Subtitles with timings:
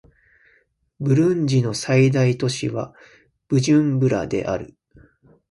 [0.99, 2.95] ブルンジの最大都市は
[3.49, 4.75] ブジュンブラである